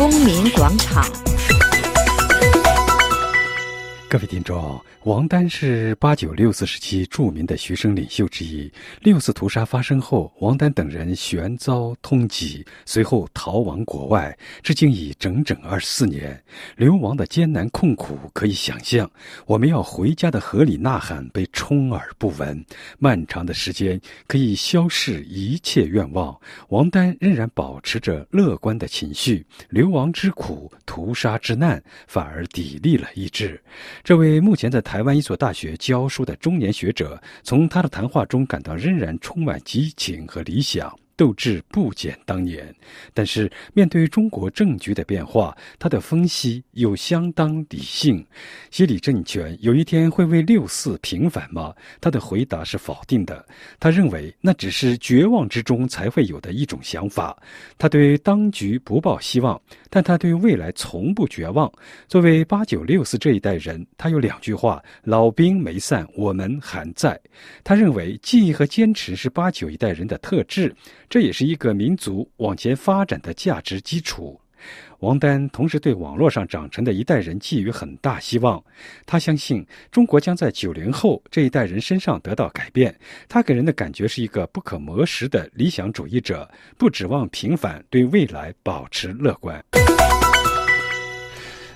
[0.00, 1.29] 公民广场。
[4.10, 8.68] 各位听众，王丹是八九六四时期著名的学生领袖之一。
[9.02, 16.42] 六四屠杀发生后，王丹等人悬遭通缉，随后逃亡国外，至今已整整二十四年。
[16.74, 19.08] 流亡的艰难困苦可以想象。
[19.46, 22.66] 我们要回家的合理呐喊被充耳不闻。
[22.98, 26.36] 漫长的时间可以消逝一切愿望。
[26.70, 29.46] 王丹仍然保持着乐观的情绪。
[29.68, 33.62] 流亡之苦，屠杀之难，反而砥砺了意志。
[34.02, 40.99] 这位目前在台湾一所大学教书的中年学者，从他的谈话中感到仍然充满激情和理想。
[41.20, 42.74] 斗志不减当年，
[43.12, 48.26] 但是面对中国政局的变化，他的分析又相当理性。
[48.70, 51.74] 习李政权有一天会为六四平反吗？
[52.00, 53.44] 他的回答是否定的。
[53.78, 57.36] 他认为那只是绝望之中才会有的一种想法。
[57.76, 59.60] 他对当局不抱希望，
[59.90, 61.70] 但他对未来从不绝望。
[62.08, 67.20] 作为八九六四这一代人，他有两句话：老兵没散，我们还在。
[67.62, 70.74] 他认为记忆和坚持是八九一代人的特质。
[71.10, 74.40] 这也是一个民族往前发展的价值基础。
[75.00, 78.62] 王丹同时对网络上长成的一代人寄予很大希望。
[79.04, 82.94] 他相信中国将在九零后这一代人身上得到改变。
[83.28, 89.60] 他给人的感觉是一个不可磨蚀的理想主义者，不指望平凡，对未来保持乐观。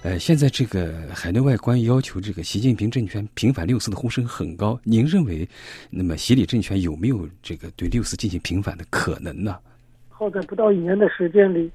[0.05, 4.78] 呃，现在这个海内外关于要求这个习近平政权平反六四的呼声很高。
[4.84, 5.48] 您认为，
[5.88, 9.56] 那么习李政权有没有这个对六四进行平反的可能呢？
[10.11, 11.70] 后在不到一年的时间里，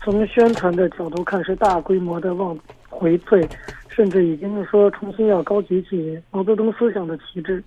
[0.00, 2.56] 从宣传的角度看是大规模的往
[2.88, 3.44] 回退，
[3.88, 7.60] 甚至已经说重新要高举起毛泽东思想的旗帜。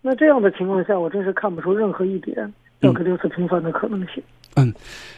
[0.00, 2.50] 那这样的情况下，我真是看不出任何一点
[2.80, 4.22] 要给六次平反的可能性。
[4.54, 4.72] 嗯，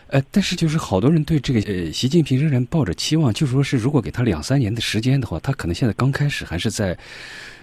[0.09, 6.99] 呃，但是就是好多人对这个呃，习近平仍然抱着期望，就说是如果给他两三年的时间的话，他可能现在刚开始还是在。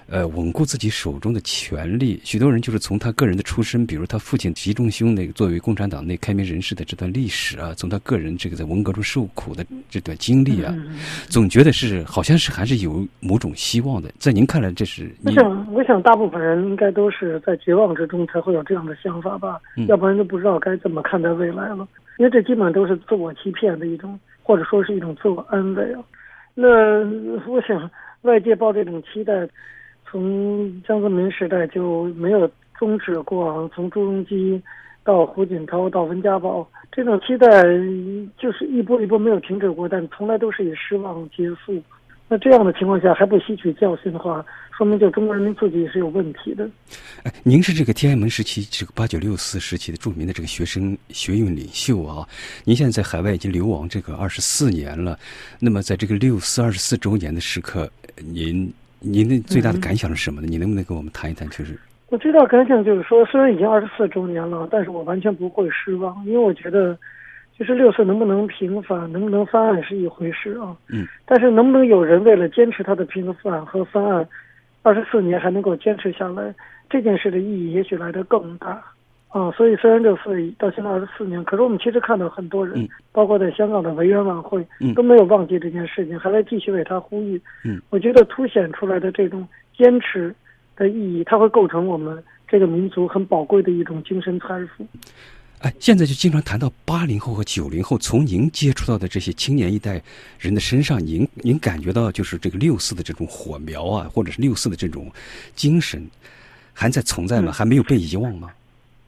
[0.08, 10.75] 呃，稳固自己手中的权力，许多人就是从他个人的出身，比如他父亲习仲勋那个作为共产党内开明人士的这段历史啊，从他个人这个在文革中受苦的这段经历啊，
[11.28, 14.12] 总觉得是好像是还是有某种希望的。
[14.19, 15.12] 在您看来，这是？
[15.24, 21.88] 我想，我想大部分人应该都是在绝望之中才会有这样的想法吧，要不然就不知道该怎么看待未来了。
[22.19, 26.03] 因为这基本上都是自我欺骗的一种，或者说是一种自我安慰啊。
[26.53, 26.68] 那
[27.47, 27.90] 我想，
[28.22, 29.50] 外界抱这种期待。
[30.16, 32.50] 从江泽民时代就没有
[32.80, 34.62] 终止过，从朱镕基
[35.03, 37.50] 到胡锦涛到温家宝，这种期待
[38.38, 41.84] 就是一波一波没有停止过，但从来都是以失望结束。
[42.30, 44.44] 那这样的情况下还不吸取教训的话，
[44.78, 46.66] 说明就中国人民自己是有问题的。
[47.24, 52.25] 哎，您是这个天安门时期这个八九六四时期的著名的这个学生学运领袖啊，
[52.64, 55.20] 您现在在海外已经流亡这个二十四年了，
[55.59, 57.92] 那么在这个六四二十四周年的时刻，
[58.24, 58.74] 您。
[59.06, 60.48] 您的最大的感想是什么呢？
[60.50, 61.48] 你能不能跟我们谈一谈？
[61.50, 61.78] 就是
[62.10, 66.98] 我最大感想就是说，虽然已经二十四周年了，但是我完全不会失望，因为我觉得，
[67.58, 70.76] 就是六四能不能平反，能不能翻案是一回事啊。
[70.88, 71.08] 嗯。
[71.26, 74.28] 但是能不能有人为了坚持他的平反和翻案，
[74.82, 76.54] 二十四年还能够坚持下来，
[76.90, 78.84] 这件事的意义也许来得更大。
[79.35, 84.66] 啊，所以虽然这四到现在二十四年，可是我们其实看到很多人，包括在香港的维园晚会，
[84.96, 87.41] 都没有忘记这件事情，还在继续为他呼吁。
[87.66, 89.45] 嗯，我觉得凸显出来的这种
[89.78, 90.34] 坚持
[90.78, 94.88] 的意义，它会构成我们这个民族很宝贵的一种精神财富。
[95.59, 100.01] 哎，现在就经常谈到八零后和九零后，从您接触到的这些青年一代
[100.40, 105.12] 人的身上，您您感觉到就是这个六四的这种火苗啊，或者是六四的这种
[105.56, 106.01] 精神，
[106.72, 107.51] 还在存在吗？
[107.51, 108.50] 还没有被遗忘吗？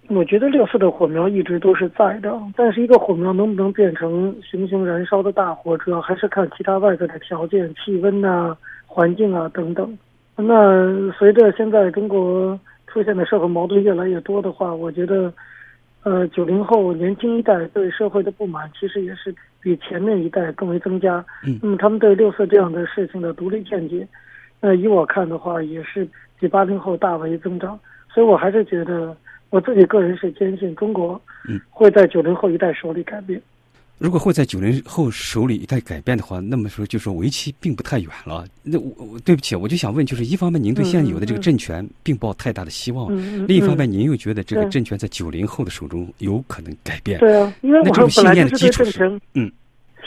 [0.09, 9.97] 我觉得六四的火苗一直都是在的，但是一个火苗能不能变成熊熊燃烧的大火，主要还是看其他外在的条件，气温啊、环境啊等等。
[10.37, 12.57] 那随着现在中国
[12.87, 15.33] 出现的社会矛盾越来越多的话，我觉得，
[16.03, 21.23] 呃，九零后年轻一代对社会的不满其实也是比前面一代更为增加。
[21.45, 21.59] 嗯。
[21.61, 24.07] 那么他们对六四这样的事情的独立见解，
[24.61, 26.07] 那以我看的话，也是
[26.39, 27.77] 比八零后大为增长。
[28.09, 29.13] 所以我还是觉得。
[29.49, 33.41] 我自己个人是坚信中国，嗯，会在九零后一代手里改变。
[33.97, 38.45] 如果会在九零后手里一代改变的话，那么说就说为期并不太远了。
[38.61, 43.09] 那我我对不起，我就想问，就是一方面您对现有的这个政权并抱太大的希望，
[43.47, 47.19] 另一方面您又觉得这个政权在九零后的手中有可能改变。
[47.19, 49.51] 对啊，因为我们本来就是对政权，嗯。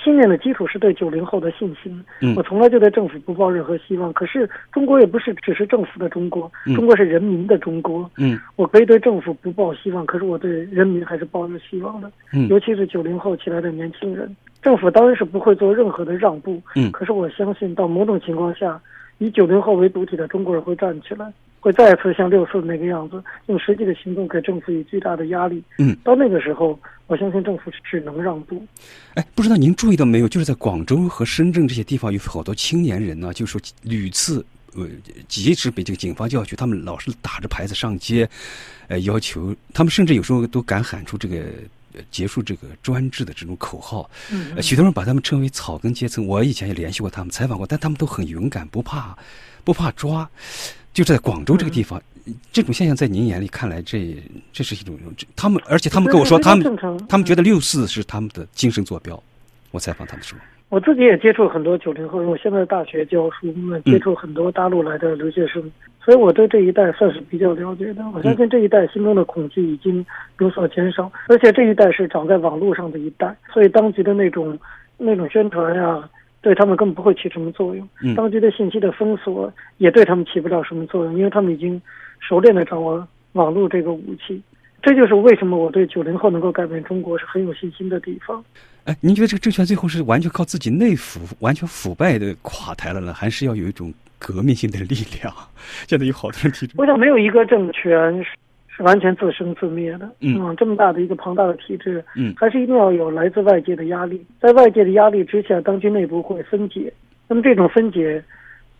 [0.03, 2.05] 信念的基础是对九零后的信心。
[2.37, 4.13] 我从来就对政府不抱任何希望。
[4.13, 8.11] 可是中国也不是只是政府的中国，中国是人民的中国。
[8.17, 12.11] 嗯，我可以对政府不抱希望，可是我对人民还是抱有希望的。
[12.33, 14.35] 嗯，尤其是九零后起来的年轻人。
[14.63, 16.61] 政府当然是不会做任何的让步。
[16.77, 18.81] 嗯，可是我相信，到某种情况下，
[19.19, 25.63] 以九零后为主体的中国人会站起来，会再次像六四那个样子，用实际的行动给政府以巨大的压力。
[25.79, 26.79] 嗯，到那个时候，
[27.11, 28.65] 我相信政府只能让步。
[29.15, 30.29] 哎，不知道您注意到没有？
[30.29, 34.47] 就是在广州和深圳这些地方，有好多青年人呢，就是说屡次。
[34.77, 34.87] 呃，
[35.27, 38.31] 即使被这个警方叫去，他们老是打着牌子上街，
[38.87, 41.45] 呃，要求他们甚至有时候都敢喊出这个
[42.13, 44.09] 结束这个专制的这种口号。
[44.31, 46.25] 嗯，许多人把他们称为草根阶层。
[46.25, 49.19] 我以前也联系过他们，采访过，但他们都很勇敢，不怕
[49.65, 50.31] 不怕抓。
[51.01, 51.99] 就在广州这个地方，
[52.53, 54.15] 这种现象在您眼里看来，这
[54.53, 54.95] 这是一种
[55.35, 56.77] 他们，而且他们跟我说，他们
[57.09, 59.19] 他们觉得六四是他们的精神坐标。
[59.71, 60.39] 我采访他们说。
[60.69, 63.51] 我自己也接触很多九零后，我现在大学教书，
[63.87, 65.73] 接触很多大陆来的留学生，
[66.05, 68.05] 所以我对这一代算是比较了解的。
[68.13, 70.05] 我相信这一代心中的恐惧已经
[70.39, 74.59] 有所减少，而且这一代是长在网络上的一代，所以当局的那种
[74.99, 76.07] 那种宣传呀，
[76.43, 77.89] 对他们根本不会起什么作用。
[78.15, 81.81] 当局的信息的封锁也对他们起不了什么作用，因为他们已经
[82.19, 84.41] 熟练的掌握网络这个武器。
[84.83, 88.43] 这就是为什么我对九零后能够改变中国是很有信心的地方。
[88.85, 95.31] 哎，您觉得这个政权最后是完全靠自己内腐、完全腐败的垮台了呢，还是要有一种革命性的力量？
[95.87, 98.25] 现在有好多人提出，我想没有一个政权
[98.81, 100.11] 完全自生自灭的。
[100.21, 106.93] 嗯，这么大的一个庞大的体制，嗯，还是一定要有来自外界的压力，在外界的压力之下，当局内部会分解。
[107.29, 108.23] 那么这种分解，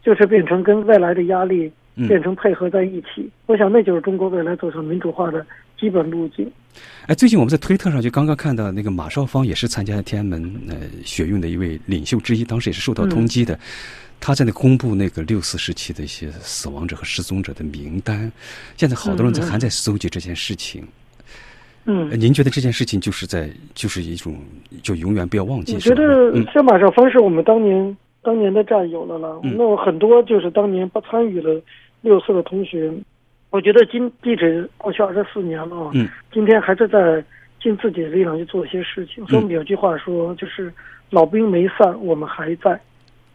[0.03, 1.71] 就是变成跟外来的压力
[2.09, 3.31] 变成配合在一起。
[3.47, 5.45] 我想那就是中国未来走向民主化的
[5.81, 6.51] 基本路径。
[7.07, 13.59] 哎，最近我们在推特上就刚刚看到那个马少芳，也是参加天安门呃学运的一位领袖之一，当时也是受到通缉的。
[14.21, 18.31] 他在那公布那个六四时期的一些死亡者和失踪者的名单，
[18.77, 20.87] 现在好多人在还在搜集这件事情。
[21.87, 24.37] 嗯，您觉得这件事情就是在就是一种
[24.83, 25.75] 就永远不要忘记？
[25.75, 29.41] 我觉得像马少芳是我们当年当年的战友了了。
[29.43, 31.59] 那很多就是当年不参与了
[32.03, 32.93] 六四的同学。
[33.51, 37.25] 我觉得今地址过去二十四年了，嗯，今天还是在
[37.61, 39.27] 尽自己的力量去做一些事情。
[39.27, 40.73] 所以我们有句话说，就是
[41.11, 42.81] 老兵没散，我们还在。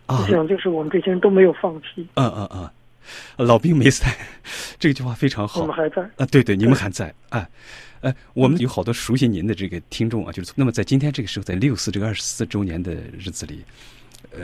[0.06, 2.08] 啊，我想就是我们这些人都没有放弃。
[2.14, 4.10] 嗯嗯嗯，老兵没散，
[4.80, 5.62] 这句话非常好。
[5.62, 7.14] 我们还在啊，对对，你们还在。
[7.30, 7.48] 哎，
[8.02, 13.64] 哎，我们有好多熟悉您的这个听众啊，就是那么在今天这个时候，在六四这个二十四周年的日子里，
[14.32, 14.40] 呃，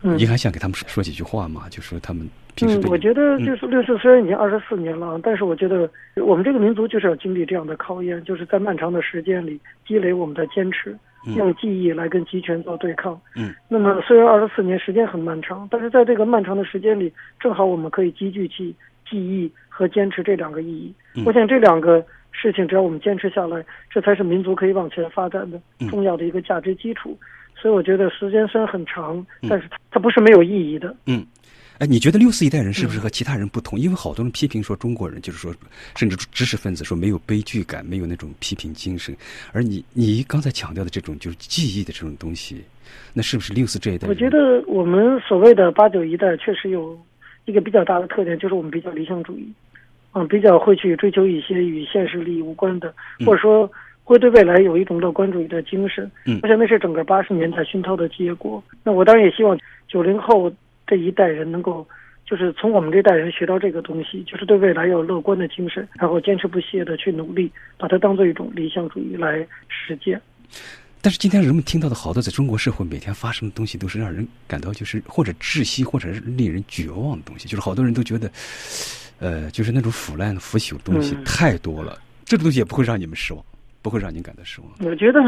[0.00, 1.62] 您还想给他们说说几句话吗？
[1.70, 2.28] 就说他们。
[2.62, 5.86] 嗯，我觉得就是六四虽然已经二十四年了，但是我觉得
[6.24, 10.96] 我们这个民族就是要经历这样的考验，就是在漫长的时间里积累我们的坚持，
[11.36, 13.20] 用记忆来跟集权做对抗。
[13.34, 18.74] 嗯，那么虽然二十四年时间很漫长，但是在这个漫长的时间里，正好我们可以积聚起
[19.06, 20.94] 记忆和坚持这两个意义。
[21.26, 22.02] 我想这两个
[22.32, 25.60] 事情，只要我们坚持下来，这才是民族可以往前发展的
[25.90, 27.18] 重要的一个价值基础。
[27.66, 30.94] 所以我觉得时间虽然很长，但是它不是没有意义的。
[31.06, 31.26] 嗯。
[31.78, 33.76] 哎，你觉得六四一代人是不是和其他人不同？
[33.76, 35.52] 因为好多人批评说中国人就是说，
[35.96, 39.12] 甚至知识分子说没有悲剧感，没有那种批评精神。
[39.52, 42.62] 而你你刚才强调的这种就是记忆的这种东西，
[43.12, 44.06] 那是不是六四这一代？
[44.06, 46.96] 我觉得我们所谓的八九一代确实有
[47.46, 49.52] 一个比较大的特点，就是我们比较理想主义，
[50.12, 52.94] 嗯，比较会去追求一些与现实利益无关的，
[53.26, 53.68] 或者说
[54.06, 56.10] 会对未来有一种乐观主义的精神。
[56.24, 58.64] 嗯，我想那是整个八十年代熏陶的结果。
[58.82, 60.50] 那我当然也希望九零后。
[60.88, 61.84] 这一代人能够，
[62.24, 70.22] 就是从我们这代人学到这个东西，就是对未来要有乐观的精神，然后坚持不懈的去努力，把它当做一种理想主义来实践。
[71.02, 77.48] 但是今天人们听到的好多在中国社会每天发生的东西，都是让人感到就是或者窒息，或者是令人绝望的东西。
[77.48, 78.30] 就是好多人都觉得，
[79.18, 81.98] 呃，就是那种腐烂腐朽的东西太多了。
[82.24, 83.44] 这个东西也不会让你们失望，
[83.86, 84.68] 不会让您感到失望。
[84.90, 85.20] 我觉得。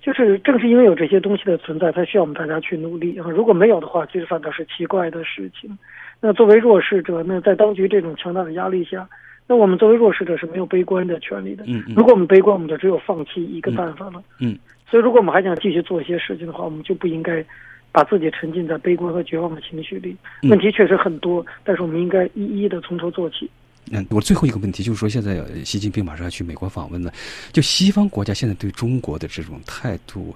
[0.00, 3.26] 就是正是因为有这些东西的存在，才需要我们大家去努力啊！
[3.28, 5.76] 如果没有的话，其实反倒是奇怪的事情。
[6.20, 9.06] 那作为弱势者，那在当局这种强大的压力下，
[9.48, 11.64] 那我们作为弱势者是没有悲观的权利的。
[11.66, 11.94] 嗯嗯。
[11.96, 14.22] 如果我们悲观，我们就只有放弃一个办法了。
[14.40, 14.56] 嗯。
[14.88, 17.44] 所以，如果我们还想继续做一些事情的话，我们就不应该
[17.90, 20.16] 把自己沉浸在悲观和绝望的情绪里。
[20.44, 23.50] 问题确实很多，但是我们应该一一的从头做起。
[23.92, 27.12] 嗯，我最后一个问题就是说，现在习近平马上要去美国访问了，
[27.52, 30.34] 就西方国家现在对中国的这种态度，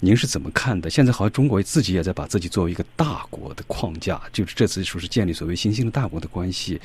[0.00, 0.90] 您是怎么看的？
[0.90, 6.80] 现在好像中国自己也在把自己作为一个大国的框架，就是这次说是建立所谓新兴的大国的关系。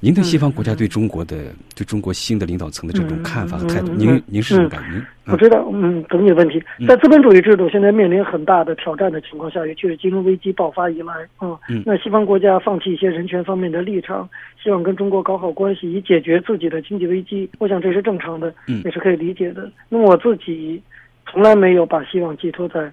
[0.00, 5.04] 您对西方国家对中国的、对中国新的领导层的这种看法和态度，您您是什么感觉？
[5.30, 6.62] 我知道，嗯，懂你的问题。
[6.86, 14.28] 在资本主义制度现在面临很大的挑战的情况下，也就是金融危机爆发以来，啊，那西方国家放弃一些人权方面的立场，
[14.62, 17.48] 希望跟中国搞好关系，以解决自己的经济危机。
[17.58, 18.54] 我想这是正常的，
[18.84, 19.70] 也是可以理解的。
[19.88, 20.82] 那么我自己
[21.26, 22.90] 从来没有把希望寄托在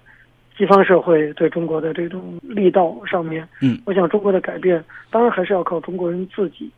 [0.57, 3.47] 西方社会对中国的这种力道上面。
[3.61, 6.69] 嗯，我想中国的改变，当然还是要靠中国人自己。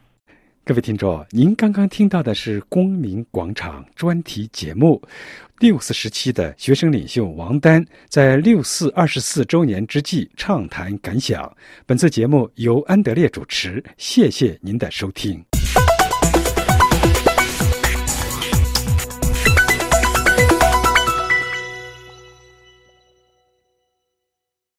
[0.67, 5.01] 各位听众，您刚刚听到的是光明广场专题节目，
[5.59, 11.49] 六四时期的学生领袖王丹在六四二十四周年之际畅谈感想。
[11.85, 15.41] 本次节目由安德烈主持，谢谢您的收听。